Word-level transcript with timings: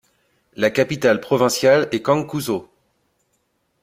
La 0.55 0.71
capitale 0.71 1.19
provinciale 1.21 1.87
est 1.91 2.01
Cankuzo. 2.01 2.67